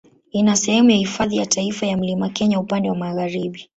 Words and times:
Ina 0.31 0.55
sehemu 0.55 0.89
ya 0.91 0.97
Hifadhi 0.97 1.37
ya 1.37 1.45
Taifa 1.45 1.85
ya 1.87 1.97
Mlima 1.97 2.29
Kenya 2.29 2.59
upande 2.59 2.89
wa 2.89 2.95
magharibi. 2.95 3.69